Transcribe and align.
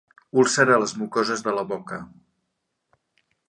Úlcera 0.43 0.77
a 0.77 0.81
les 0.83 0.95
mucoses 1.01 1.45
de 1.49 1.55
la 1.59 1.67
boca. 1.75 2.03